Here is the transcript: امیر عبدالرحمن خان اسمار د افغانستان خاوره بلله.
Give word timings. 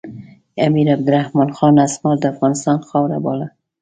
امیر 0.65 0.87
عبدالرحمن 0.95 1.49
خان 1.57 1.75
اسمار 1.87 2.15
د 2.19 2.25
افغانستان 2.33 2.77
خاوره 2.87 3.17
بلله. 3.25 3.47